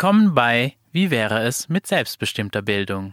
Willkommen 0.00 0.34
bei 0.34 0.76
Wie 0.92 1.10
wäre 1.10 1.42
es 1.42 1.68
mit 1.68 1.86
selbstbestimmter 1.86 2.62
Bildung? 2.62 3.12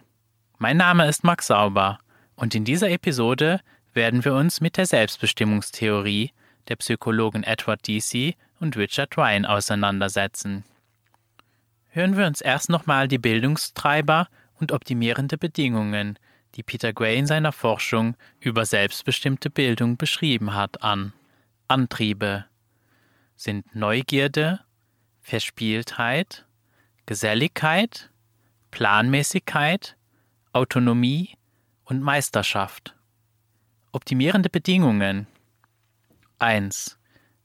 Mein 0.58 0.77
Name 0.77 1.05
ist 1.05 1.22
Max 1.22 1.48
Sauber 1.48 2.00
und 2.38 2.55
in 2.55 2.63
dieser 2.63 2.90
Episode 2.90 3.60
werden 3.94 4.23
wir 4.23 4.34
uns 4.34 4.62
mit 4.62 4.77
der 4.77 4.86
Selbstbestimmungstheorie 4.86 6.32
der 6.70 6.77
Psychologen 6.77 7.44
Edward 7.44 7.86
Deasy 7.86 8.38
und 8.62 8.77
Richard 8.77 9.18
Ryan 9.18 9.46
auseinandersetzen. 9.46 10.63
Hören 11.90 12.16
wir 12.16 12.26
uns 12.26 12.40
erst 12.40 12.70
nochmal 12.70 13.10
die 13.10 13.18
Bildungstreiber 13.18 14.30
und 14.58 14.72
optimierende 14.72 15.38
Bedingungen, 15.38 16.18
die 16.55 16.63
Peter 16.63 16.94
Gray 16.94 17.20
in 17.20 17.27
seiner 17.27 17.52
Forschung 17.52 18.16
über 18.40 18.66
selbstbestimmte 18.66 19.49
Bildung 19.49 19.98
beschrieben 19.98 20.54
hat, 20.54 20.82
an. 20.84 21.12
Antriebe 21.68 22.46
sind 23.35 23.76
Neugierde, 23.76 24.62
Verspieltheit, 25.20 26.46
Geselligkeit, 27.08 28.12
Planmäßigkeit, 28.70 29.96
Autonomie 30.52 31.38
und 31.86 32.02
Meisterschaft. 32.02 32.98
Optimierende 33.94 34.49
Bedingungen 34.49 35.26
1. 36.40 36.99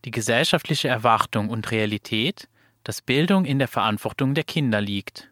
Die 0.04 0.10
gesellschaftliche 0.10 0.88
Erwartung 0.88 1.48
und 1.48 1.70
Realität, 1.70 2.48
dass 2.82 3.02
Bildung 3.02 3.44
in 3.44 3.60
der 3.60 3.68
Verantwortung 3.68 4.34
der 4.34 4.42
Kinder 4.42 4.80
liegt. 4.80 5.30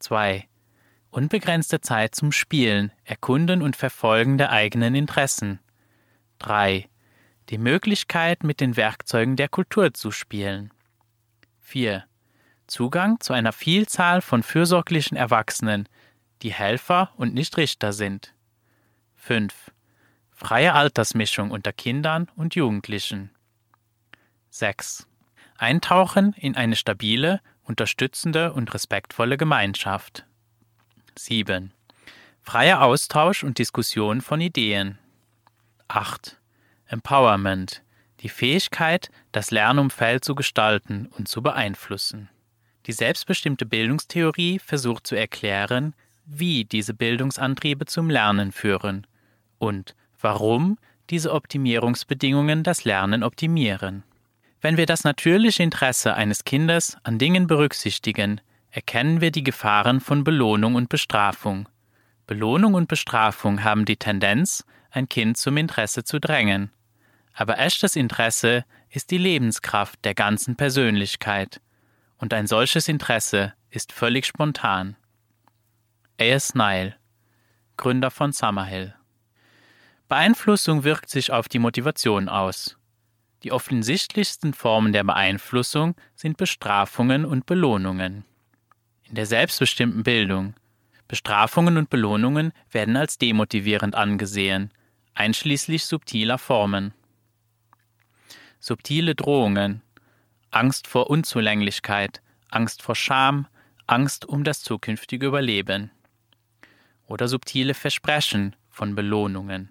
2. 0.00 0.46
Unbegrenzte 1.08 1.80
Zeit 1.80 2.14
zum 2.14 2.32
Spielen, 2.32 2.92
Erkunden 3.04 3.62
und 3.62 3.76
Verfolgen 3.76 4.36
der 4.36 4.52
eigenen 4.52 4.94
Interessen. 4.94 5.58
3. 6.40 6.86
Die 7.48 7.56
Möglichkeit, 7.56 8.44
mit 8.44 8.60
den 8.60 8.76
Werkzeugen 8.76 9.36
der 9.36 9.48
Kultur 9.48 9.94
zu 9.94 10.10
spielen. 10.10 10.70
4. 11.60 12.04
Zugang 12.70 13.20
zu 13.20 13.32
einer 13.32 13.52
Vielzahl 13.52 14.22
von 14.22 14.42
fürsorglichen 14.42 15.16
Erwachsenen, 15.16 15.88
die 16.42 16.52
Helfer 16.52 17.12
und 17.16 17.34
nicht 17.34 17.56
Richter 17.56 17.92
sind. 17.92 18.32
5. 19.16 19.72
Freie 20.30 20.72
Altersmischung 20.72 21.50
unter 21.50 21.72
Kindern 21.72 22.30
und 22.36 22.54
Jugendlichen. 22.54 23.30
6. 24.50 25.06
Eintauchen 25.58 26.32
in 26.32 26.56
eine 26.56 26.76
stabile, 26.76 27.40
unterstützende 27.62 28.52
und 28.54 28.72
respektvolle 28.72 29.36
Gemeinschaft. 29.36 30.24
7. 31.16 31.72
Freier 32.40 32.82
Austausch 32.82 33.44
und 33.44 33.58
Diskussion 33.58 34.22
von 34.22 34.40
Ideen. 34.40 34.98
8. 35.88 36.38
Empowerment, 36.86 37.82
die 38.20 38.28
Fähigkeit, 38.28 39.10
das 39.32 39.50
Lernumfeld 39.50 40.24
zu 40.24 40.34
gestalten 40.34 41.06
und 41.18 41.28
zu 41.28 41.42
beeinflussen. 41.42 42.30
Die 42.86 42.92
selbstbestimmte 42.92 43.66
Bildungstheorie 43.66 44.58
versucht 44.58 45.06
zu 45.06 45.14
erklären, 45.14 45.94
wie 46.24 46.64
diese 46.64 46.94
Bildungsantriebe 46.94 47.86
zum 47.86 48.08
Lernen 48.08 48.52
führen 48.52 49.06
und 49.58 49.94
warum 50.20 50.78
diese 51.10 51.32
Optimierungsbedingungen 51.32 52.62
das 52.62 52.84
Lernen 52.84 53.22
optimieren. 53.22 54.04
Wenn 54.60 54.76
wir 54.76 54.86
das 54.86 55.04
natürliche 55.04 55.62
Interesse 55.62 56.14
eines 56.14 56.44
Kindes 56.44 56.96
an 57.02 57.18
Dingen 57.18 57.46
berücksichtigen, 57.46 58.40
erkennen 58.70 59.20
wir 59.20 59.30
die 59.30 59.42
Gefahren 59.42 60.00
von 60.00 60.22
Belohnung 60.22 60.74
und 60.74 60.88
Bestrafung. 60.88 61.68
Belohnung 62.26 62.74
und 62.74 62.86
Bestrafung 62.86 63.64
haben 63.64 63.84
die 63.84 63.96
Tendenz, 63.96 64.64
ein 64.90 65.08
Kind 65.08 65.36
zum 65.36 65.56
Interesse 65.56 66.04
zu 66.04 66.20
drängen. 66.20 66.70
Aber 67.34 67.58
echtes 67.58 67.96
Interesse 67.96 68.64
ist 68.90 69.10
die 69.10 69.18
Lebenskraft 69.18 70.04
der 70.04 70.14
ganzen 70.14 70.56
Persönlichkeit, 70.56 71.60
und 72.20 72.34
ein 72.34 72.46
solches 72.46 72.86
Interesse 72.86 73.54
ist 73.70 73.92
völlig 73.92 74.26
spontan. 74.26 74.96
A.S. 76.20 76.54
Nile, 76.54 76.94
Gründer 77.76 78.10
von 78.10 78.32
Summerhill. 78.32 78.94
Beeinflussung 80.08 80.84
wirkt 80.84 81.08
sich 81.08 81.32
auf 81.32 81.48
die 81.48 81.58
Motivation 81.58 82.28
aus. 82.28 82.76
Die 83.42 83.52
offensichtlichsten 83.52 84.52
Formen 84.52 84.92
der 84.92 85.02
Beeinflussung 85.02 85.94
sind 86.14 86.36
Bestrafungen 86.36 87.24
und 87.24 87.46
Belohnungen. 87.46 88.24
In 89.08 89.14
der 89.14 89.26
selbstbestimmten 89.26 90.02
Bildung 90.02 90.54
Bestrafungen 91.08 91.76
und 91.76 91.90
Belohnungen 91.90 92.52
werden 92.70 92.96
als 92.96 93.18
demotivierend 93.18 93.96
angesehen, 93.96 94.70
einschließlich 95.14 95.84
subtiler 95.84 96.38
Formen. 96.38 96.94
Subtile 98.60 99.16
Drohungen, 99.16 99.82
Angst 100.50 100.88
vor 100.88 101.08
Unzulänglichkeit, 101.10 102.20
Angst 102.50 102.82
vor 102.82 102.96
Scham, 102.96 103.46
Angst 103.86 104.26
um 104.26 104.42
das 104.42 104.62
zukünftige 104.62 105.26
Überleben. 105.26 105.90
Oder 107.06 107.28
subtile 107.28 107.74
Versprechen 107.74 108.56
von 108.68 108.94
Belohnungen, 108.94 109.70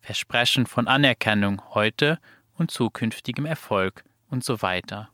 Versprechen 0.00 0.66
von 0.66 0.86
Anerkennung 0.86 1.62
heute 1.74 2.18
und 2.54 2.70
zukünftigem 2.70 3.46
Erfolg 3.46 4.04
und 4.28 4.44
so 4.44 4.60
weiter. 4.60 5.08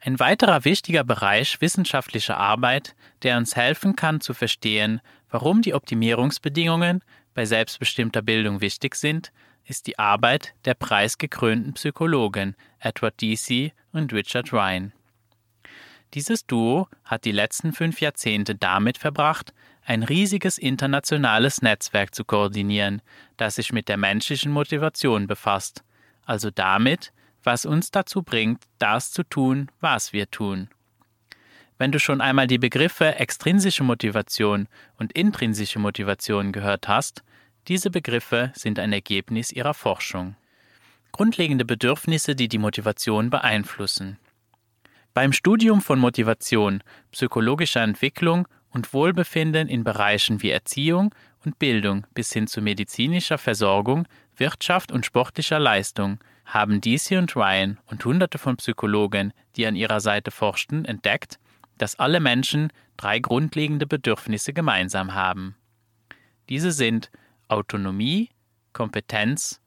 Ein 0.00 0.18
weiterer 0.18 0.64
wichtiger 0.64 1.04
Bereich 1.04 1.60
wissenschaftlicher 1.60 2.36
Arbeit, 2.36 2.94
der 3.22 3.36
uns 3.36 3.56
helfen 3.56 3.96
kann 3.96 4.20
zu 4.20 4.34
verstehen, 4.34 5.00
warum 5.30 5.62
die 5.62 5.74
Optimierungsbedingungen 5.74 7.02
bei 7.34 7.44
selbstbestimmter 7.44 8.22
Bildung 8.22 8.60
wichtig 8.60 8.96
sind, 8.96 9.32
ist 9.64 9.86
die 9.86 9.98
Arbeit 9.98 10.54
der 10.64 10.74
preisgekrönten 10.74 11.74
Psychologen 11.74 12.56
Edward 12.80 13.20
Deasy 13.20 13.72
und 13.92 14.12
Richard 14.12 14.52
Ryan. 14.52 14.92
Dieses 16.14 16.44
Duo 16.46 16.88
hat 17.04 17.24
die 17.24 17.32
letzten 17.32 17.72
fünf 17.72 18.00
Jahrzehnte 18.00 18.54
damit 18.54 18.98
verbracht, 18.98 19.52
ein 19.84 20.02
riesiges 20.02 20.58
internationales 20.58 21.62
Netzwerk 21.62 22.14
zu 22.14 22.24
koordinieren, 22.24 23.02
das 23.36 23.56
sich 23.56 23.72
mit 23.72 23.88
der 23.88 23.96
menschlichen 23.96 24.52
Motivation 24.52 25.26
befasst, 25.26 25.84
also 26.24 26.50
damit, 26.50 27.12
was 27.42 27.64
uns 27.64 27.90
dazu 27.90 28.22
bringt, 28.22 28.62
das 28.78 29.12
zu 29.12 29.22
tun, 29.22 29.70
was 29.80 30.12
wir 30.12 30.30
tun. 30.30 30.68
Wenn 31.78 31.92
du 31.92 31.98
schon 31.98 32.20
einmal 32.20 32.46
die 32.46 32.58
Begriffe 32.58 33.14
extrinsische 33.14 33.84
Motivation 33.84 34.68
und 34.98 35.12
intrinsische 35.12 35.78
Motivation 35.78 36.52
gehört 36.52 36.88
hast, 36.88 37.22
diese 37.68 37.90
Begriffe 37.90 38.52
sind 38.54 38.78
ein 38.78 38.92
Ergebnis 38.92 39.50
ihrer 39.50 39.74
Forschung. 39.74 40.36
Grundlegende 41.20 41.66
Bedürfnisse, 41.66 42.34
die 42.34 42.48
die 42.48 42.56
Motivation 42.56 43.28
beeinflussen. 43.28 44.16
Beim 45.12 45.34
Studium 45.34 45.82
von 45.82 45.98
Motivation, 45.98 46.82
psychologischer 47.12 47.82
Entwicklung 47.82 48.48
und 48.70 48.94
Wohlbefinden 48.94 49.68
in 49.68 49.84
Bereichen 49.84 50.40
wie 50.40 50.50
Erziehung 50.50 51.14
und 51.44 51.58
Bildung 51.58 52.06
bis 52.14 52.32
hin 52.32 52.46
zu 52.46 52.62
medizinischer 52.62 53.36
Versorgung, 53.36 54.08
Wirtschaft 54.34 54.92
und 54.92 55.04
sportlicher 55.04 55.58
Leistung 55.58 56.20
haben 56.46 56.80
DC 56.80 57.18
und 57.18 57.36
Ryan 57.36 57.78
und 57.84 58.02
hunderte 58.02 58.38
von 58.38 58.56
Psychologen, 58.56 59.34
die 59.56 59.66
an 59.66 59.76
ihrer 59.76 60.00
Seite 60.00 60.30
forschten, 60.30 60.86
entdeckt, 60.86 61.38
dass 61.76 61.98
alle 61.98 62.20
Menschen 62.20 62.72
drei 62.96 63.18
grundlegende 63.18 63.86
Bedürfnisse 63.86 64.54
gemeinsam 64.54 65.12
haben. 65.12 65.54
Diese 66.48 66.72
sind 66.72 67.10
Autonomie, 67.46 68.30
Kompetenz 68.72 69.59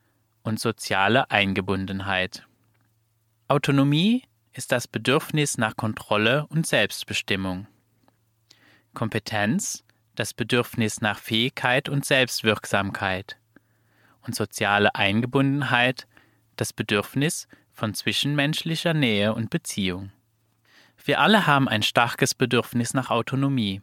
und 0.44 0.60
soziale 0.60 1.31
Eingebundenheit. 1.31 2.45
Autonomie 3.48 4.24
ist 4.54 4.72
das 4.72 4.88
Bedürfnis 4.88 5.57
nach 5.57 5.75
Kontrolle 5.75 6.45
und 6.48 6.68
Selbstbestimmung. 6.68 7.68
Kompetenz 8.94 9.84
das 10.16 10.34
Bedürfnis 10.34 11.01
nach 11.01 11.18
Fähigkeit 11.18 11.90
und 11.90 12.06
Selbstwirksamkeit. 12.06 13.38
Und 14.22 14.36
soziale 14.36 14.94
Eingebundenheit 14.95 16.07
das 16.56 16.72
Bedürfnis 16.72 17.48
von 17.72 17.94
zwischenmenschlicher 17.94 18.94
Nähe 18.94 19.34
und 19.34 19.50
Beziehung. 19.50 20.12
Wir 21.04 21.19
alle 21.19 21.48
haben 21.48 21.68
ein 21.68 21.84
starkes 21.84 22.36
Bedürfnis 22.36 22.94
nach 22.94 23.10
Autonomie. 23.10 23.81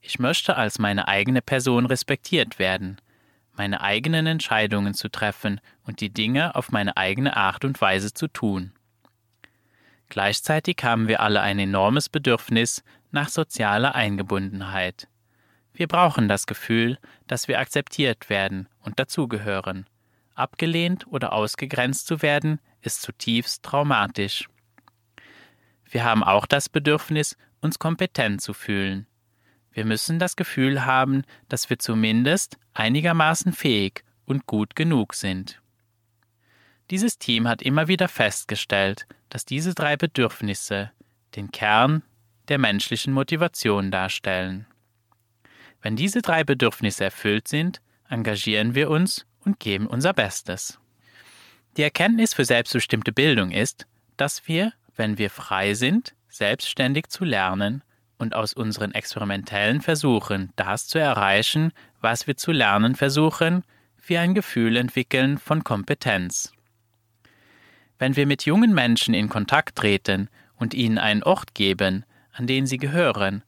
Ich 0.00 0.18
möchte 0.18 0.56
als 0.56 0.78
meine 0.78 1.06
eigene 1.06 1.40
Person 1.40 1.86
respektiert 1.86 2.58
werden, 2.58 3.00
meine 3.52 3.80
eigenen 3.80 4.26
Entscheidungen 4.26 4.94
zu 4.94 5.10
treffen 5.10 5.60
und 5.84 6.00
die 6.00 6.10
Dinge 6.10 6.54
auf 6.54 6.72
meine 6.72 6.96
eigene 6.96 7.36
Art 7.36 7.64
und 7.64 7.80
Weise 7.80 8.12
zu 8.14 8.28
tun. 8.28 8.72
Gleichzeitig 10.08 10.76
haben 10.82 11.08
wir 11.08 11.20
alle 11.20 11.40
ein 11.40 11.58
enormes 11.58 12.08
Bedürfnis 12.08 12.82
nach 13.10 13.28
sozialer 13.28 13.94
Eingebundenheit. 13.94 15.08
Wir 15.74 15.86
brauchen 15.86 16.28
das 16.28 16.46
Gefühl, 16.46 16.98
dass 17.26 17.48
wir 17.48 17.58
akzeptiert 17.58 18.28
werden 18.28 18.68
und 18.80 18.98
dazugehören. 18.98 19.86
Abgelehnt 20.34 21.06
oder 21.06 21.32
ausgegrenzt 21.32 22.06
zu 22.06 22.20
werden, 22.22 22.60
ist 22.80 23.02
zutiefst 23.02 23.62
traumatisch. 23.62 24.48
Wir 25.90 26.04
haben 26.04 26.24
auch 26.24 26.46
das 26.46 26.68
Bedürfnis, 26.68 27.36
uns 27.60 27.78
kompetent 27.78 28.40
zu 28.40 28.54
fühlen. 28.54 29.06
Wir 29.72 29.84
müssen 29.84 30.18
das 30.18 30.36
Gefühl 30.36 30.84
haben, 30.84 31.22
dass 31.48 31.70
wir 31.70 31.78
zumindest 31.78 32.58
einigermaßen 32.74 33.52
fähig 33.52 34.04
und 34.26 34.46
gut 34.46 34.76
genug 34.76 35.14
sind. 35.14 35.60
Dieses 36.90 37.18
Team 37.18 37.48
hat 37.48 37.62
immer 37.62 37.88
wieder 37.88 38.08
festgestellt, 38.08 39.06
dass 39.30 39.46
diese 39.46 39.74
drei 39.74 39.96
Bedürfnisse 39.96 40.90
den 41.36 41.50
Kern 41.50 42.02
der 42.48 42.58
menschlichen 42.58 43.14
Motivation 43.14 43.90
darstellen. 43.90 44.66
Wenn 45.80 45.96
diese 45.96 46.20
drei 46.20 46.44
Bedürfnisse 46.44 47.04
erfüllt 47.04 47.48
sind, 47.48 47.80
engagieren 48.08 48.74
wir 48.74 48.90
uns 48.90 49.26
und 49.40 49.58
geben 49.58 49.86
unser 49.86 50.12
Bestes. 50.12 50.78
Die 51.78 51.82
Erkenntnis 51.82 52.34
für 52.34 52.44
selbstbestimmte 52.44 53.12
Bildung 53.12 53.50
ist, 53.50 53.86
dass 54.18 54.46
wir, 54.46 54.74
wenn 54.94 55.16
wir 55.16 55.30
frei 55.30 55.72
sind, 55.72 56.14
selbstständig 56.28 57.08
zu 57.08 57.24
lernen 57.24 57.82
und 58.22 58.36
aus 58.36 58.54
unseren 58.54 58.94
experimentellen 58.94 59.80
Versuchen 59.80 60.52
das 60.54 60.86
zu 60.86 60.98
erreichen, 61.00 61.72
was 62.00 62.28
wir 62.28 62.36
zu 62.36 62.52
lernen 62.52 62.94
versuchen, 62.94 63.64
wir 64.06 64.20
ein 64.20 64.32
Gefühl 64.32 64.76
entwickeln 64.76 65.38
von 65.38 65.64
Kompetenz. 65.64 66.52
Wenn 67.98 68.14
wir 68.14 68.26
mit 68.28 68.44
jungen 68.44 68.72
Menschen 68.74 69.12
in 69.12 69.28
Kontakt 69.28 69.76
treten 69.76 70.28
und 70.56 70.72
ihnen 70.72 70.98
einen 70.98 71.24
Ort 71.24 71.54
geben, 71.54 72.04
an 72.32 72.46
den 72.46 72.66
sie 72.66 72.78
gehören, 72.78 73.42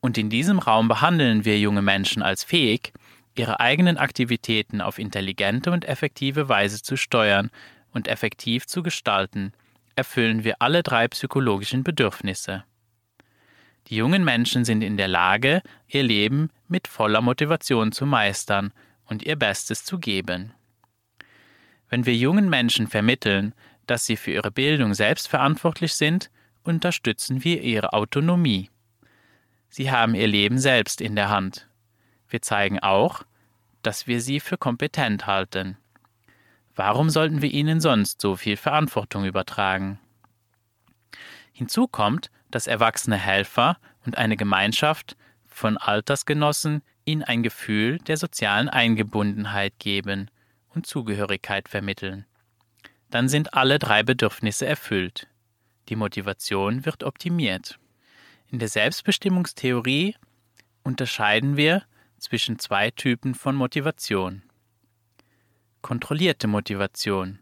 und 0.00 0.16
in 0.16 0.30
diesem 0.30 0.60
Raum 0.60 0.88
behandeln 0.88 1.44
wir 1.44 1.58
junge 1.58 1.82
Menschen 1.82 2.22
als 2.22 2.42
fähig, 2.42 2.94
ihre 3.34 3.60
eigenen 3.60 3.98
Aktivitäten 3.98 4.80
auf 4.80 4.98
intelligente 4.98 5.70
und 5.70 5.84
effektive 5.84 6.48
Weise 6.48 6.82
zu 6.82 6.96
steuern 6.96 7.50
und 7.92 8.08
effektiv 8.08 8.66
zu 8.66 8.82
gestalten, 8.82 9.52
erfüllen 9.94 10.42
wir 10.42 10.56
alle 10.60 10.82
drei 10.82 11.06
psychologischen 11.08 11.84
Bedürfnisse. 11.84 12.64
Die 13.88 13.96
jungen 13.96 14.24
Menschen 14.24 14.64
sind 14.64 14.82
in 14.82 14.96
der 14.96 15.08
Lage, 15.08 15.62
ihr 15.86 16.02
Leben 16.02 16.50
mit 16.68 16.88
voller 16.88 17.20
Motivation 17.20 17.92
zu 17.92 18.04
meistern 18.04 18.72
und 19.06 19.22
ihr 19.22 19.36
Bestes 19.36 19.84
zu 19.84 19.98
geben. 19.98 20.52
Wenn 21.88 22.04
wir 22.04 22.14
jungen 22.16 22.48
Menschen 22.48 22.88
vermitteln, 22.88 23.54
dass 23.86 24.04
sie 24.04 24.16
für 24.16 24.32
ihre 24.32 24.50
Bildung 24.50 24.94
selbst 24.94 25.28
verantwortlich 25.28 25.92
sind, 25.92 26.30
unterstützen 26.64 27.44
wir 27.44 27.62
ihre 27.62 27.92
Autonomie. 27.92 28.70
Sie 29.68 29.90
haben 29.90 30.14
ihr 30.16 30.26
Leben 30.26 30.58
selbst 30.58 31.00
in 31.00 31.14
der 31.14 31.28
Hand. 31.28 31.68
Wir 32.28 32.42
zeigen 32.42 32.80
auch, 32.80 33.22
dass 33.82 34.08
wir 34.08 34.20
sie 34.20 34.40
für 34.40 34.58
kompetent 34.58 35.26
halten. 35.26 35.76
Warum 36.74 37.08
sollten 37.08 37.40
wir 37.40 37.50
ihnen 37.52 37.80
sonst 37.80 38.20
so 38.20 38.34
viel 38.34 38.56
Verantwortung 38.56 39.24
übertragen? 39.24 40.00
Hinzu 41.52 41.86
kommt, 41.86 42.30
dass 42.50 42.66
erwachsene 42.66 43.16
Helfer 43.16 43.78
und 44.04 44.18
eine 44.18 44.36
Gemeinschaft 44.36 45.16
von 45.46 45.76
Altersgenossen 45.76 46.82
ihnen 47.04 47.22
ein 47.22 47.42
Gefühl 47.42 47.98
der 47.98 48.16
sozialen 48.16 48.68
Eingebundenheit 48.68 49.78
geben 49.78 50.30
und 50.68 50.86
Zugehörigkeit 50.86 51.68
vermitteln. 51.68 52.26
Dann 53.10 53.28
sind 53.28 53.54
alle 53.54 53.78
drei 53.78 54.02
Bedürfnisse 54.02 54.66
erfüllt. 54.66 55.28
Die 55.88 55.96
Motivation 55.96 56.84
wird 56.84 57.04
optimiert. 57.04 57.78
In 58.50 58.58
der 58.58 58.68
Selbstbestimmungstheorie 58.68 60.16
unterscheiden 60.82 61.56
wir 61.56 61.82
zwischen 62.18 62.58
zwei 62.58 62.90
Typen 62.90 63.34
von 63.34 63.54
Motivation. 63.54 64.42
Kontrollierte 65.82 66.48
Motivation. 66.48 67.38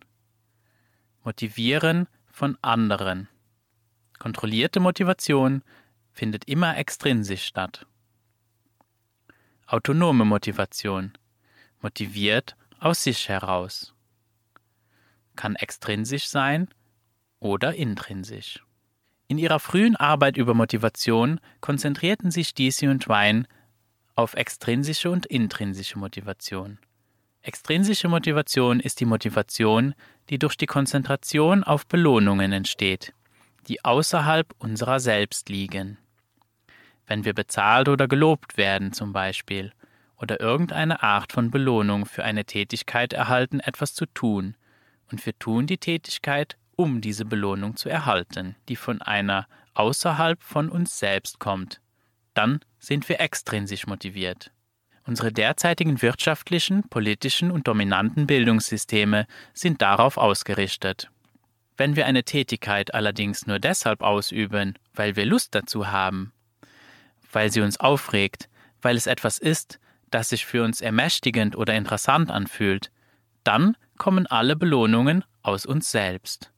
Motivieren 1.24 2.06
von 2.30 2.58
anderen. 2.60 3.28
Kontrollierte 4.24 4.80
Motivation 4.80 5.62
findet 6.14 6.46
immer 6.46 6.78
extrinsisch 6.78 7.44
statt. 7.44 7.84
Autonome 9.66 10.24
Motivation 10.24 11.12
motiviert 11.82 12.56
aus 12.80 13.02
sich 13.02 13.28
heraus. 13.28 13.92
Kann 15.36 15.56
extrinsisch 15.56 16.26
sein 16.26 16.68
oder 17.38 17.74
intrinsisch. 17.74 18.64
In 19.28 19.36
ihrer 19.36 19.60
frühen 19.60 19.94
Arbeit 19.94 20.38
über 20.38 20.54
Motivation 20.54 21.38
konzentrierten 21.60 22.30
sich 22.30 22.54
Deasy 22.54 22.88
und 22.88 23.02
Twine 23.02 23.44
auf 24.14 24.32
extrinsische 24.32 25.10
und 25.10 25.26
intrinsische 25.26 25.98
Motivation. 25.98 26.78
Extrinsische 27.42 28.08
Motivation 28.08 28.80
ist 28.80 29.00
die 29.00 29.04
Motivation, 29.04 29.94
die 30.30 30.38
durch 30.38 30.56
die 30.56 30.64
Konzentration 30.64 31.62
auf 31.62 31.86
Belohnungen 31.86 32.52
entsteht 32.52 33.12
die 33.68 33.84
außerhalb 33.84 34.54
unserer 34.58 35.00
selbst 35.00 35.48
liegen. 35.48 35.98
Wenn 37.06 37.24
wir 37.24 37.34
bezahlt 37.34 37.88
oder 37.88 38.08
gelobt 38.08 38.56
werden 38.56 38.92
zum 38.92 39.12
Beispiel, 39.12 39.72
oder 40.16 40.40
irgendeine 40.40 41.02
Art 41.02 41.32
von 41.32 41.50
Belohnung 41.50 42.06
für 42.06 42.24
eine 42.24 42.44
Tätigkeit 42.44 43.12
erhalten, 43.12 43.60
etwas 43.60 43.94
zu 43.94 44.06
tun, 44.06 44.56
und 45.10 45.24
wir 45.26 45.38
tun 45.38 45.66
die 45.66 45.78
Tätigkeit, 45.78 46.56
um 46.76 47.00
diese 47.00 47.24
Belohnung 47.24 47.76
zu 47.76 47.88
erhalten, 47.88 48.56
die 48.68 48.76
von 48.76 49.02
einer 49.02 49.46
außerhalb 49.74 50.42
von 50.42 50.70
uns 50.70 50.98
selbst 50.98 51.38
kommt, 51.38 51.80
dann 52.32 52.60
sind 52.78 53.08
wir 53.08 53.20
extrinsisch 53.20 53.86
motiviert. 53.86 54.50
Unsere 55.06 55.30
derzeitigen 55.30 56.00
wirtschaftlichen, 56.00 56.88
politischen 56.88 57.50
und 57.50 57.68
dominanten 57.68 58.26
Bildungssysteme 58.26 59.26
sind 59.52 59.82
darauf 59.82 60.16
ausgerichtet. 60.16 61.10
Wenn 61.76 61.96
wir 61.96 62.06
eine 62.06 62.24
Tätigkeit 62.24 62.94
allerdings 62.94 63.46
nur 63.46 63.58
deshalb 63.58 64.02
ausüben, 64.02 64.78
weil 64.94 65.16
wir 65.16 65.26
Lust 65.26 65.54
dazu 65.54 65.88
haben, 65.88 66.32
weil 67.32 67.50
sie 67.50 67.62
uns 67.62 67.78
aufregt, 67.80 68.48
weil 68.80 68.96
es 68.96 69.06
etwas 69.06 69.38
ist, 69.38 69.80
das 70.10 70.28
sich 70.28 70.46
für 70.46 70.62
uns 70.62 70.80
ermächtigend 70.80 71.56
oder 71.56 71.74
interessant 71.74 72.30
anfühlt, 72.30 72.92
dann 73.42 73.76
kommen 73.98 74.26
alle 74.26 74.56
Belohnungen 74.56 75.24
aus 75.42 75.66
uns 75.66 75.90
selbst. 75.90 76.52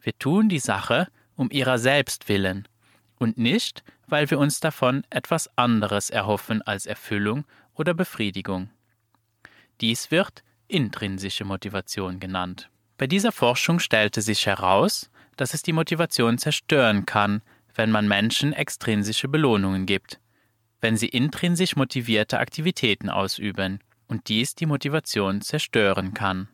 Wir 0.00 0.16
tun 0.18 0.48
die 0.48 0.60
Sache 0.60 1.08
um 1.34 1.50
ihrer 1.50 1.78
selbst 1.78 2.28
willen 2.28 2.68
und 3.16 3.38
nicht, 3.38 3.82
weil 4.06 4.30
wir 4.30 4.38
uns 4.38 4.60
davon 4.60 5.04
etwas 5.10 5.50
anderes 5.56 6.10
erhoffen 6.10 6.62
als 6.62 6.86
Erfüllung 6.86 7.44
oder 7.74 7.94
Befriedigung. 7.94 8.70
Dies 9.80 10.10
wird 10.10 10.44
intrinsische 10.68 11.44
Motivation 11.44 12.20
genannt. 12.20 12.70
Bei 12.96 13.06
dieser 13.06 13.32
Forschung 13.32 13.80
stellte 13.80 14.22
sich 14.22 14.46
heraus, 14.46 15.10
dass 15.36 15.54
es 15.54 15.62
die 15.62 15.72
Motivation 15.72 16.38
zerstören 16.38 17.06
kann, 17.06 17.42
wenn 17.74 17.90
man 17.90 18.06
Menschen 18.06 18.52
extrinsische 18.52 19.26
Belohnungen 19.26 19.84
gibt, 19.84 20.20
wenn 20.80 20.96
sie 20.96 21.08
intrinsisch 21.08 21.74
motivierte 21.74 22.38
Aktivitäten 22.38 23.10
ausüben 23.10 23.80
und 24.06 24.28
dies 24.28 24.54
die 24.54 24.66
Motivation 24.66 25.40
zerstören 25.40 26.14
kann. 26.14 26.48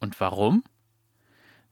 Und 0.00 0.20
warum? 0.20 0.64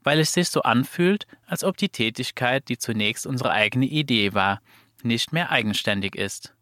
Weil 0.03 0.21
es 0.21 0.33
sich 0.33 0.49
so 0.49 0.63
anfühlt, 0.63 1.27
als 1.47 1.65
ob 1.65 1.77
die 1.77 1.91
Tätigkeit, 1.91 2.69
die 2.69 2.79
zunächst 2.79 3.27
unsere 3.27 3.51
eigene 3.51 3.87
Idee 3.87 4.33
war, 4.33 4.63
nicht 5.03 5.33
mehr 5.33 5.51
eigenständig 5.51 6.15
ist. 6.15 6.55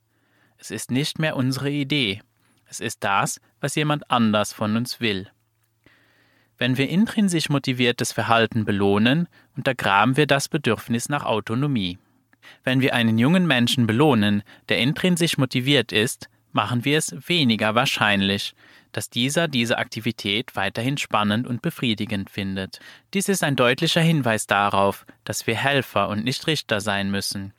Es 0.59 0.71
ist 0.71 0.91
nicht 0.91 1.19
mehr 1.19 1.37
unsere 1.37 1.71
Idee, 1.71 2.23
es 2.65 2.81
ist 2.81 3.05
das, 3.05 3.41
was 3.61 3.75
jemand 3.77 4.11
anders 4.11 4.53
von 4.53 4.77
uns 4.77 5.01
will. 5.01 5.31
Wenn 6.59 6.79
wir 6.79 6.89
intrinsisch 6.89 7.49
motiviertes 7.49 8.13
Verhalten 8.13 8.65
belohnen, 8.65 9.29
untergraben 9.57 10.17
wir 10.17 10.27
das 10.27 10.49
Bedürfnis 10.49 11.09
nach 11.09 11.25
Autonomie. 11.25 11.99
Wenn 12.65 12.81
wir 12.81 12.95
einen 12.95 13.19
jungen 13.19 13.47
Menschen 13.47 13.87
belohnen, 13.87 14.43
der 14.69 14.79
intrinsisch 14.79 15.37
motiviert 15.37 15.93
ist, 15.93 16.29
machen 16.53 16.85
wir 16.85 16.97
es 16.97 17.15
weniger 17.29 17.75
wahrscheinlich, 17.75 18.55
dass 18.93 19.11
dieser 19.11 19.47
diese 19.47 19.77
Aktivität 19.77 20.57
weiterhin 20.57 20.97
spannend 20.97 21.47
und 21.47 21.61
befriedigend 21.61 22.31
findet. 22.31 22.81
Dies 23.13 23.29
ist 23.29 23.45
ein 23.45 23.57
deutlicher 23.57 24.01
Hinweis 24.01 24.47
darauf, 24.47 25.05
dass 25.25 25.47
wir 25.47 25.57
Helfer 25.57 26.09
und 26.09 26.25
nicht 26.25 26.47
Richter 26.47 26.81
sein 26.81 27.11
müssen. 27.11 27.53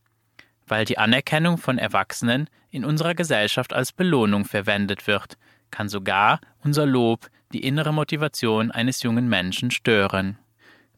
Weil 0.66 0.86
die 0.86 0.98
Anerkennung 0.98 1.60
von 1.60 1.78
Erwachsenen 1.78 2.50
in 2.72 2.84
unserer 2.84 3.14
Gesellschaft 3.14 3.72
als 3.72 3.92
Belohnung 3.92 4.46
verwendet 4.46 5.06
wird, 5.06 5.38
kann 5.70 5.90
sogar 5.90 6.42
unser 6.64 6.88
Lob 6.88 7.30
die 7.54 7.64
innere 7.64 7.94
Motivation 7.94 8.72
eines 8.72 9.04
jungen 9.04 9.30
Menschen 9.30 9.72
stören. 9.72 10.38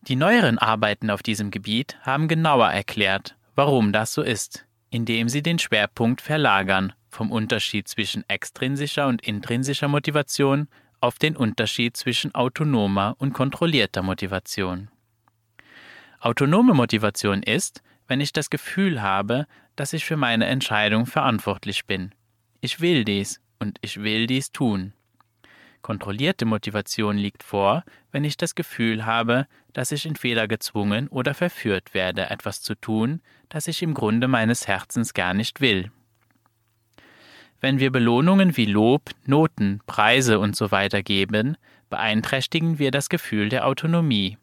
Die 0.01 0.15
neueren 0.15 0.57
Arbeiten 0.57 1.09
auf 1.09 1.21
diesem 1.21 1.51
Gebiet 1.51 1.97
haben 2.01 2.27
genauer 2.27 2.69
erklärt, 2.69 3.35
warum 3.55 3.91
das 3.91 4.13
so 4.13 4.21
ist, 4.21 4.65
indem 4.89 5.29
sie 5.29 5.43
den 5.43 5.59
Schwerpunkt 5.59 6.21
verlagern 6.21 6.93
vom 7.09 7.31
Unterschied 7.31 7.87
zwischen 7.87 8.23
extrinsischer 8.29 9.07
und 9.07 9.21
intrinsischer 9.21 9.87
Motivation 9.87 10.67
auf 11.01 11.17
den 11.17 11.35
Unterschied 11.35 11.97
zwischen 11.97 12.33
autonomer 12.35 13.15
und 13.19 13.33
kontrollierter 13.33 14.01
Motivation. 14.01 14.89
Autonome 16.19 16.73
Motivation 16.73 17.43
ist, 17.43 17.81
wenn 18.07 18.19
ich 18.19 18.33
das 18.33 18.49
Gefühl 18.49 19.01
habe, 19.01 19.47
dass 19.75 19.93
ich 19.93 20.03
für 20.03 20.17
meine 20.17 20.45
Entscheidung 20.47 21.05
verantwortlich 21.05 21.85
bin. 21.85 22.13
Ich 22.59 22.81
will 22.81 23.05
dies 23.05 23.39
und 23.59 23.77
ich 23.81 24.01
will 24.01 24.27
dies 24.27 24.51
tun. 24.51 24.93
Kontrollierte 25.81 26.45
Motivation 26.45 27.17
liegt 27.17 27.43
vor, 27.43 27.83
wenn 28.11 28.23
ich 28.23 28.37
das 28.37 28.55
Gefühl 28.55 29.05
habe, 29.05 29.47
dass 29.73 29.91
ich 29.91 30.05
entweder 30.05 30.47
gezwungen 30.47 31.07
oder 31.07 31.33
verführt 31.33 31.93
werde, 31.93 32.29
etwas 32.29 32.61
zu 32.61 32.75
tun, 32.75 33.21
das 33.47 33.67
ich 33.67 33.81
im 33.81 33.93
Grunde 33.93 34.27
meines 34.27 34.67
Herzens 34.67 35.13
gar 35.13 35.33
nicht 35.33 35.61
will. 35.61 35.91
Wenn 37.61 37.79
wir 37.79 37.91
Belohnungen 37.91 38.55
wie 38.55 38.65
Lob, 38.65 39.09
Noten, 39.25 39.81
Preise 39.85 40.39
usw. 40.39 40.89
So 40.91 41.03
geben, 41.03 41.57
beeinträchtigen 41.89 42.79
wir 42.79 42.91
das 42.91 43.09
Gefühl 43.09 43.49
der 43.49 43.65
Autonomie. 43.65 44.37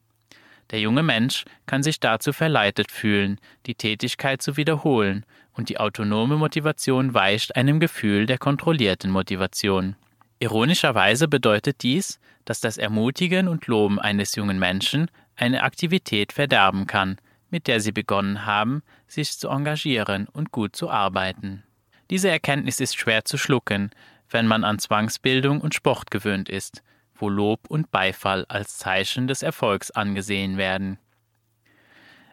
Der 0.70 0.80
junge 0.80 1.02
Mensch 1.02 1.44
kann 1.66 1.82
sich 1.82 2.00
dazu 2.00 2.32
verleitet 2.32 2.90
fühlen, 2.90 3.38
die 3.66 3.74
Tätigkeit 3.74 4.42
zu 4.42 4.56
wiederholen, 4.56 5.24
und 5.52 5.70
die 5.70 5.78
autonome 5.78 6.36
Motivation 6.36 7.14
weicht 7.14 7.56
einem 7.56 7.80
Gefühl 7.80 8.26
der 8.26 8.36
kontrollierten 8.36 9.10
Motivation. 9.10 9.96
Ironischerweise 10.38 11.28
bedeutet 11.28 11.82
dies, 11.82 12.20
dass 12.44 12.60
das 12.60 12.76
Ermutigen 12.76 13.48
und 13.48 13.66
Loben 13.66 13.98
eines 13.98 14.34
jungen 14.36 14.58
Menschen 14.58 15.10
eine 15.34 15.62
Aktivität 15.62 16.32
verderben 16.32 16.86
kann, 16.86 17.16
mit 17.50 17.66
der 17.66 17.80
sie 17.80 17.92
begonnen 17.92 18.44
haben, 18.44 18.82
sich 19.06 19.38
zu 19.38 19.48
engagieren 19.48 20.28
und 20.28 20.52
gut 20.52 20.76
zu 20.76 20.90
arbeiten. 20.90 21.62
Diese 22.10 22.28
Erkenntnis 22.28 22.80
ist 22.80 22.96
schwer 22.96 23.24
zu 23.24 23.38
schlucken, 23.38 23.90
wenn 24.30 24.46
man 24.46 24.64
an 24.64 24.78
Zwangsbildung 24.78 25.60
und 25.60 25.74
Sport 25.74 26.10
gewöhnt 26.10 26.48
ist, 26.48 26.82
wo 27.14 27.28
Lob 27.28 27.60
und 27.68 27.90
Beifall 27.90 28.44
als 28.48 28.78
Zeichen 28.78 29.26
des 29.26 29.42
Erfolgs 29.42 29.90
angesehen 29.90 30.56
werden. 30.56 30.98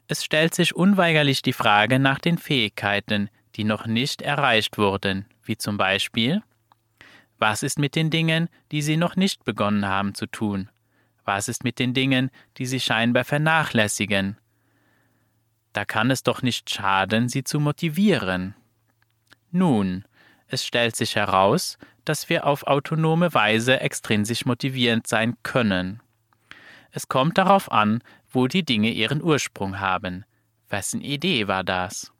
Es 0.07 0.23
stellt 0.23 0.53
sich 0.53 0.75
unweigerlich 0.75 1.41
die 1.41 1.53
Frage 1.53 1.99
nach 1.99 2.19
den 2.19 2.37
Fähigkeiten, 2.37 3.29
die 3.55 3.63
noch 3.63 3.85
nicht 3.85 4.21
erreicht 4.21 4.77
wurden, 4.77 5.25
wie 5.43 5.57
zum 5.57 5.77
Beispiel 5.77 6.41
Was 7.45 7.61
ist 7.61 7.77
mit 7.77 7.97
den 7.97 8.09
Dingen, 8.09 8.47
die 8.71 8.81
Sie 8.81 8.95
noch 8.95 9.17
nicht 9.17 9.43
begonnen 9.43 9.85
haben 9.85 10.15
zu 10.15 10.27
tun? 10.27 10.69
Was 11.25 11.49
ist 11.49 11.65
mit 11.65 11.77
den 11.77 11.93
Dingen, 11.93 12.31
die 12.55 12.65
Sie 12.65 12.79
scheinbar 12.79 13.25
vernachlässigen? 13.25 14.37
Da 15.73 15.83
kann 15.83 16.09
es 16.09 16.23
doch 16.23 16.41
nicht 16.41 16.69
schaden, 16.69 17.27
sie 17.27 17.43
zu 17.43 17.59
motivieren. 17.59 18.55
Nun, 19.51 20.05
es 20.47 20.65
stellt 20.65 20.95
sich 20.95 21.17
heraus, 21.17 21.77
dass 22.05 22.29
wir 22.29 22.47
auf 22.47 22.65
autonome 22.65 23.33
Weise 23.33 23.81
extrinsisch 23.81 24.45
motivierend 24.45 25.05
sein 25.05 25.35
können. 25.43 26.01
Es 26.91 27.09
kommt 27.09 27.37
darauf 27.37 27.69
an, 27.73 28.01
wo 28.31 28.47
die 28.47 28.63
Dinge 28.63 28.91
ihren 28.91 29.21
Ursprung 29.21 29.81
haben. 29.81 30.23
Wessen 30.69 31.01
Idee 31.01 31.49
war 31.49 31.65
das? 31.65 32.13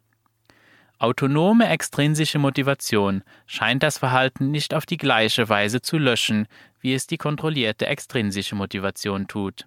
Autonome 0.98 1.68
extrinsische 1.68 2.38
Motivation 2.38 3.24
scheint 3.46 3.82
das 3.82 3.98
Verhalten 3.98 4.50
nicht 4.50 4.74
auf 4.74 4.86
die 4.86 4.96
gleiche 4.96 5.48
Weise 5.48 5.82
zu 5.82 5.98
löschen, 5.98 6.46
wie 6.80 6.94
es 6.94 7.06
die 7.06 7.16
kontrollierte 7.16 7.86
extrinsische 7.86 8.54
Motivation 8.54 9.26
tut. 9.26 9.66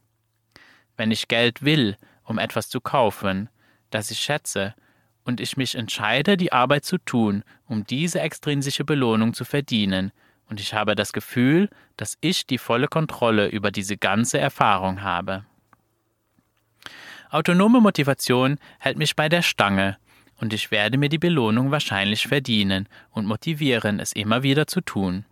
Wenn 0.95 1.11
ich 1.11 1.27
Geld 1.27 1.63
will, 1.63 1.97
um 2.23 2.39
etwas 2.39 2.69
zu 2.69 2.79
kaufen, 2.79 3.49
das 3.89 4.09
ich 4.09 4.19
schätze, 4.19 4.73
und 5.25 5.41
ich 5.41 5.57
mich 5.57 5.75
entscheide, 5.75 6.37
die 6.37 6.53
Arbeit 6.53 6.85
zu 6.85 6.97
tun, 6.97 7.43
um 7.67 7.85
diese 7.85 8.21
extrinsische 8.21 8.85
Belohnung 8.85 9.33
zu 9.33 9.43
verdienen, 9.43 10.13
und 10.49 10.61
ich 10.61 10.73
habe 10.73 10.95
das 10.95 11.11
Gefühl, 11.11 11.69
dass 11.97 12.17
ich 12.21 12.47
die 12.47 12.57
volle 12.57 12.87
Kontrolle 12.87 13.49
über 13.49 13.69
diese 13.69 13.97
ganze 13.97 14.39
Erfahrung 14.39 15.01
habe. 15.01 15.45
Autonome 17.29 17.81
Motivation 17.81 18.57
hält 18.79 18.97
mich 18.97 19.17
bei 19.17 19.27
der 19.27 19.41
Stange, 19.41 19.97
und 20.39 20.53
ich 20.53 20.71
werde 20.71 20.97
mir 20.97 21.09
die 21.09 21.17
Belohnung 21.17 21.71
wahrscheinlich 21.71 22.27
verdienen 22.27 22.87
und 23.11 23.25
motivieren, 23.25 23.99
es 23.99 24.13
immer 24.13 24.43
wieder 24.43 24.67
zu 24.67 24.81
tun. 24.81 25.25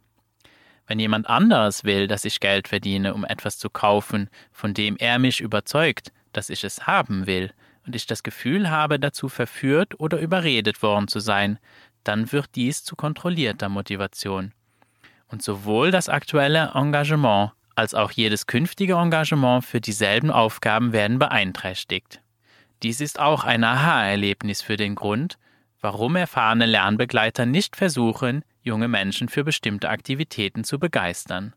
Wenn 0.88 1.00
jemand 1.00 1.28
anderes 1.28 1.84
will, 1.84 2.08
dass 2.08 2.26
ich 2.26 2.40
Geld 2.40 2.68
verdiene, 2.68 3.14
um 3.14 3.26
etwas 3.26 3.58
zu 3.58 3.70
kaufen, 3.70 4.30
von 4.52 4.74
dem 4.74 4.98
er 4.98 5.18
mich 5.20 5.42
überzeugt, 5.42 6.12
dass 6.32 6.50
ich 6.50 6.64
es 6.64 6.86
haben 6.86 7.26
will, 7.28 7.52
und 7.86 7.96
ich 7.96 8.06
das 8.08 8.24
Gefühl 8.24 8.70
habe, 8.70 9.00
dazu 9.00 9.30
verführt 9.30 10.00
oder 10.00 10.20
überredet 10.20 10.82
worden 10.82 11.08
zu 11.08 11.20
sein, 11.20 11.60
dann 12.04 12.32
wird 12.32 12.56
dies 12.56 12.84
zu 12.84 12.96
kontrollierter 12.96 13.70
Motivation. 13.70 14.54
Und 15.28 15.42
sowohl 15.42 15.92
das 15.92 16.10
aktuelle 16.10 16.72
Engagement 16.76 17.52
als 17.76 17.94
auch 17.94 18.12
jedes 18.12 18.48
künftige 18.48 18.94
Engagement 18.94 19.66
für 19.66 19.82
dieselben 19.82 20.32
Aufgaben 20.32 20.94
werden 20.94 21.20
beeinträchtigt. 21.20 22.22
Dies 22.84 23.02
ist 23.02 23.20
auch 23.20 23.44
ein 23.44 23.64
Aha-Erlebnis 23.64 24.62
für 24.62 24.78
den 24.78 24.96
Grund, 24.96 25.38
warum 25.82 26.16
erfahrene 26.16 26.66
Lernbegleiter 26.66 27.46
nicht 27.46 27.76
versuchen, 27.76 28.44
junge 28.62 28.88
Menschen 28.88 29.30
für 29.30 29.44
bestimmte 29.44 29.90
Aktivitäten 29.90 30.64
zu 30.64 30.80
begeistern. 30.80 31.54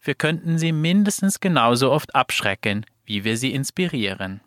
Wir 0.00 0.14
könnten 0.14 0.58
sie 0.58 0.72
mindestens 0.72 1.40
genauso 1.40 1.92
oft 1.92 2.14
abschrecken, 2.14 2.86
wie 3.04 3.24
wir 3.24 3.36
sie 3.36 3.52
inspirieren. 3.52 4.40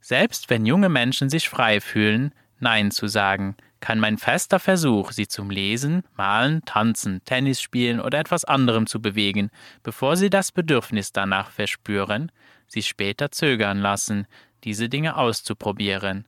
Selbst 0.00 0.48
wenn 0.48 0.66
junge 0.66 0.88
Menschen 0.88 1.28
sich 1.28 1.48
frei 1.48 1.80
fühlen, 1.80 2.32
Nein 2.58 2.90
zu 2.90 3.06
sagen, 3.06 3.56
kann 3.80 3.98
mein 3.98 4.18
fester 4.18 4.58
Versuch, 4.58 5.12
sie 5.12 5.26
zum 5.26 5.50
Lesen, 5.50 6.02
Malen, 6.16 6.62
Tanzen, 6.66 7.24
Tennis 7.24 7.60
spielen 7.62 8.00
oder 8.00 8.18
etwas 8.18 8.44
anderem 8.44 8.86
zu 8.86 9.00
bewegen, 9.00 9.50
bevor 9.82 10.16
sie 10.16 10.28
das 10.28 10.52
Bedürfnis 10.52 11.12
danach 11.12 11.50
verspüren, 11.50 12.30
sie 12.70 12.82
später 12.82 13.30
zögern 13.30 13.78
lassen, 13.78 14.26
diese 14.64 14.88
Dinge 14.88 15.16
auszuprobieren, 15.16 16.26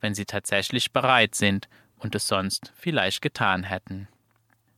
wenn 0.00 0.14
sie 0.14 0.24
tatsächlich 0.24 0.92
bereit 0.92 1.34
sind 1.34 1.68
und 1.96 2.14
es 2.14 2.26
sonst 2.26 2.72
vielleicht 2.76 3.22
getan 3.22 3.62
hätten. 3.62 4.08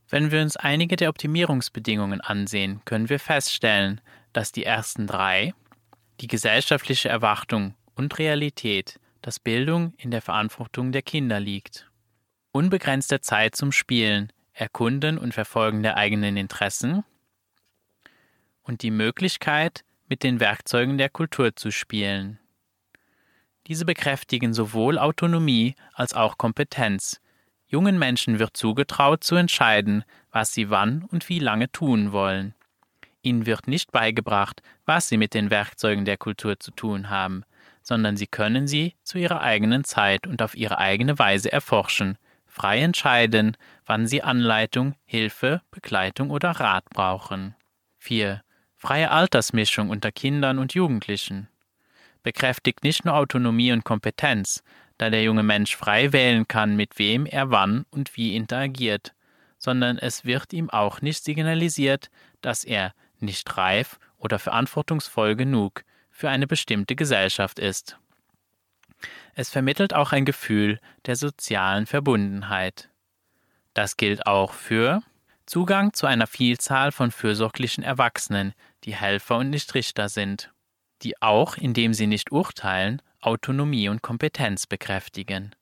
Wenn 0.08 0.30
wir 0.30 0.40
uns 0.42 0.56
einige 0.56 0.94
der 0.96 1.08
Optimierungsbedingungen 1.08 2.20
ansehen, 2.20 2.80
können 2.84 3.08
wir 3.08 3.18
feststellen, 3.18 4.00
dass 4.32 4.52
die 4.52 4.64
ersten 4.64 5.06
drei, 5.06 5.54
die 6.20 6.28
gesellschaftliche 6.28 7.08
Erwartung 7.08 7.74
und 7.94 8.18
Realität, 8.18 9.00
dass 9.22 9.40
Bildung 9.40 9.94
in 9.96 10.10
der 10.10 10.22
Verantwortung 10.22 10.92
der 10.92 11.02
Kinder 11.02 11.40
liegt. 11.40 11.90
Unbegrenzte 12.52 13.20
Zeit 13.20 13.56
zum 13.56 13.72
Spielen, 13.72 14.32
Erkunden 14.52 15.18
und 15.18 15.34
Verfolgen 15.34 15.82
der 15.82 15.96
eigenen 15.96 16.36
Interessen 16.36 17.02
und 18.62 18.82
die 18.82 18.90
Möglichkeit, 18.90 19.84
mit 20.08 20.22
den 20.22 20.40
Werkzeugen 20.40 20.98
der 20.98 21.08
Kultur 21.08 21.56
zu 21.56 21.70
spielen. 21.70 22.38
Diese 23.66 23.84
bekräftigen 23.84 24.54
sowohl 24.54 24.98
Autonomie 24.98 25.74
als 25.92 26.14
auch 26.14 26.38
Kompetenz. 26.38 27.20
Jungen 27.66 27.98
Menschen 27.98 28.38
wird 28.38 28.56
zugetraut 28.56 29.24
zu 29.24 29.34
entscheiden, 29.34 30.04
was 30.30 30.52
sie 30.52 30.70
wann 30.70 31.02
und 31.10 31.28
wie 31.28 31.40
lange 31.40 31.70
tun 31.72 32.12
wollen. 32.12 32.54
Ihnen 33.22 33.44
wird 33.44 33.66
nicht 33.66 33.90
beigebracht, 33.90 34.62
was 34.84 35.08
sie 35.08 35.16
mit 35.16 35.34
den 35.34 35.50
Werkzeugen 35.50 36.04
der 36.04 36.16
Kultur 36.16 36.60
zu 36.60 36.70
tun 36.70 37.10
haben, 37.10 37.42
sondern 37.82 38.16
sie 38.16 38.28
können 38.28 38.68
sie 38.68 38.94
zu 39.02 39.18
ihrer 39.18 39.40
eigenen 39.40 39.82
Zeit 39.82 40.28
und 40.28 40.42
auf 40.42 40.54
ihre 40.56 40.78
eigene 40.78 41.18
Weise 41.18 41.50
erforschen, 41.50 42.18
frei 42.46 42.80
entscheiden, 42.82 43.56
wann 43.84 44.06
sie 44.06 44.22
Anleitung, 44.22 44.94
Hilfe, 45.04 45.60
Begleitung 45.72 46.30
oder 46.30 46.52
Rat 46.52 46.84
brauchen. 46.90 47.56
4. 47.98 48.42
Freie 48.76 49.10
Altersmischung 49.10 49.88
unter 49.88 50.12
Kindern 50.12 50.58
und 50.58 50.74
Jugendlichen. 50.74 51.48
Bekräftigt 52.22 52.84
nicht 52.84 53.04
nur 53.04 53.14
Autonomie 53.14 53.72
und 53.72 53.84
Kompetenz, 53.84 54.62
da 54.98 55.10
der 55.10 55.22
junge 55.22 55.42
Mensch 55.42 55.74
frei 55.74 56.12
wählen 56.12 56.46
kann, 56.46 56.76
mit 56.76 56.98
wem 56.98 57.24
er 57.24 57.50
wann 57.50 57.86
und 57.90 58.16
wie 58.16 58.36
interagiert, 58.36 59.14
sondern 59.58 59.98
es 59.98 60.24
wird 60.24 60.52
ihm 60.52 60.68
auch 60.68 61.00
nicht 61.00 61.24
signalisiert, 61.24 62.10
dass 62.42 62.64
er 62.64 62.94
nicht 63.18 63.56
reif 63.56 63.98
oder 64.18 64.38
verantwortungsvoll 64.38 65.36
genug, 65.36 65.84
für 66.10 66.30
eine 66.30 66.46
bestimmte 66.46 66.96
Gesellschaft 66.96 67.58
ist. 67.58 67.98
Es 69.34 69.50
vermittelt 69.50 69.92
auch 69.92 70.12
ein 70.12 70.24
Gefühl 70.24 70.80
der 71.04 71.16
sozialen 71.16 71.86
Verbundenheit. 71.86 72.88
Das 73.74 73.96
gilt 73.98 74.26
auch 74.26 74.54
für 74.54 75.02
Zugang 75.46 75.92
zu 75.92 76.06
einer 76.06 76.26
Vielzahl 76.26 76.90
von 76.90 77.12
fürsorglichen 77.12 77.84
Erwachsenen, 77.84 78.52
die 78.84 78.94
Helfer 78.94 79.38
und 79.38 79.50
nicht 79.50 79.74
Richter 79.74 80.08
sind, 80.08 80.52
die 81.02 81.20
auch, 81.22 81.56
indem 81.56 81.94
sie 81.94 82.08
nicht 82.08 82.32
urteilen, 82.32 83.00
Autonomie 83.20 83.88
und 83.88 84.02
Kompetenz 84.02 84.66
bekräftigen, 84.66 85.54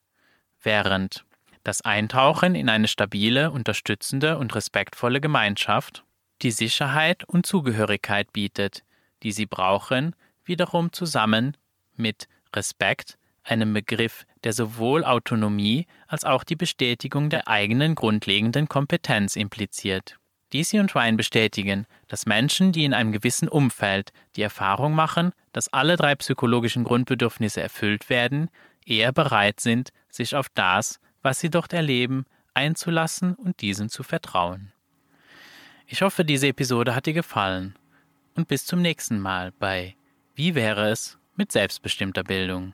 während 0.61 1.23
das 1.63 1.81
Eintauchen 1.81 2.55
in 2.55 2.69
eine 2.69 2.87
stabile, 2.87 3.51
unterstützende 3.51 4.37
und 4.37 4.53
respektvolle 4.55 5.21
Gemeinschaft 5.21 6.03
die 6.41 6.51
Sicherheit 6.51 7.23
und 7.23 7.45
Zugehörigkeit 7.45 8.33
bietet, 8.33 8.83
die 9.23 9.31
sie 9.31 9.45
brauchen, 9.45 10.15
wiederum 10.43 10.91
zusammen 10.91 11.57
mit 11.95 12.27
Respekt, 12.55 13.17
einem 13.45 13.73
Begriff, 13.73 14.25
der 14.43 14.53
sowohl 14.53 15.03
Autonomie 15.03 15.87
als 16.07 16.23
auch 16.23 16.43
die 16.43 16.55
Bestätigung 16.55 17.29
der 17.29 17.47
eigenen 17.47 17.95
grundlegenden 17.95 18.67
Kompetenz 18.67 19.35
impliziert. 19.35 20.17
Deasy 20.53 20.79
und 20.79 20.93
Ryan 20.95 21.17
bestätigen, 21.17 21.85
dass 22.07 22.25
Menschen, 22.25 22.71
die 22.71 22.85
in 22.85 22.93
einem 22.93 23.11
gewissen 23.11 23.49
Umfeld 23.49 24.11
die 24.35 24.41
Erfahrung 24.41 24.93
machen, 24.93 25.31
dass 25.51 25.71
alle 25.73 25.95
drei 25.95 26.15
psychologischen 26.15 26.83
Grundbedürfnisse 26.83 27.61
erfüllt 27.61 28.09
werden, 28.09 28.49
eher 28.85 29.11
bereit 29.11 29.59
sind, 29.59 29.89
sich 30.09 30.35
auf 30.35 30.47
das, 30.49 30.99
was 31.21 31.39
sie 31.39 31.49
dort 31.49 31.73
erleben, 31.73 32.25
einzulassen 32.53 33.33
und 33.35 33.61
diesem 33.61 33.89
zu 33.89 34.03
vertrauen. 34.03 34.71
Ich 35.87 36.01
hoffe, 36.01 36.23
diese 36.25 36.47
Episode 36.47 36.95
hat 36.95 37.05
dir 37.05 37.13
gefallen 37.13 37.75
und 38.35 38.47
bis 38.47 38.65
zum 38.65 38.81
nächsten 38.81 39.19
Mal 39.19 39.51
bei 39.51 39.95
Wie 40.35 40.55
wäre 40.55 40.89
es 40.89 41.17
mit 41.35 41.51
selbstbestimmter 41.51 42.23
Bildung? 42.23 42.73